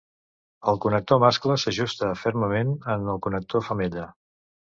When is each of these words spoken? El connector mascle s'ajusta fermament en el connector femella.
El 0.71 0.79
connector 0.85 1.19
mascle 1.23 1.57
s'ajusta 1.63 2.09
fermament 2.23 2.73
en 2.97 3.05
el 3.15 3.23
connector 3.27 3.67
femella. 3.71 4.09